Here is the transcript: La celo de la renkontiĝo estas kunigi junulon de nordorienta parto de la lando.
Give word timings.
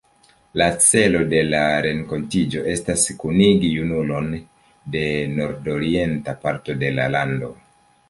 La 0.59 0.67
celo 0.85 1.19
de 1.33 1.41
la 1.49 1.59
renkontiĝo 1.87 2.65
estas 2.73 3.05
kunigi 3.25 3.71
junulon 3.77 4.35
de 4.99 5.07
nordorienta 5.39 6.39
parto 6.49 6.81
de 6.85 6.95
la 7.01 7.11
lando. 7.19 7.57